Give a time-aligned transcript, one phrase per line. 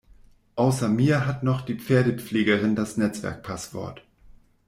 [0.55, 4.03] Außer mir hat noch die Pferdepflegerin das Netzwerk-Passwort.